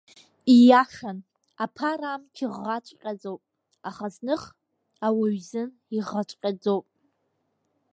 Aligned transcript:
Ииашан, 0.53 1.17
аԥара 1.63 2.09
амч 2.13 2.35
ӷәӷәаҵәҟьаӡоуп, 2.51 3.41
аха 3.89 4.05
зных, 4.15 4.43
ауаҩ 5.05 5.35
изын 5.39 5.69
иӷаҵәҟьаӡоуп. 5.97 6.85